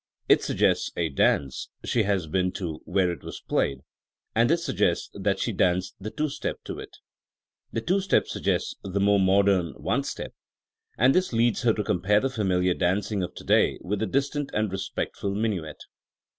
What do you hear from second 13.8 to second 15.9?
with the distant and respectful minuet.